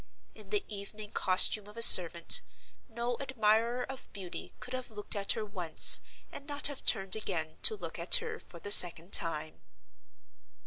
In 0.33 0.49
the 0.49 0.65
evening 0.67 1.11
costume 1.11 1.67
of 1.67 1.77
a 1.77 1.83
servant, 1.83 2.41
no 2.89 3.19
admirer 3.19 3.83
of 3.83 4.11
beauty 4.13 4.51
could 4.59 4.73
have 4.73 4.89
looked 4.89 5.15
at 5.15 5.33
her 5.33 5.45
once 5.45 6.01
and 6.31 6.47
not 6.47 6.65
have 6.65 6.83
turned 6.83 7.15
again 7.15 7.59
to 7.61 7.75
look 7.77 7.99
at 7.99 8.15
her 8.15 8.39
for 8.39 8.59
the 8.59 8.71
second 8.71 9.13
time. 9.13 9.61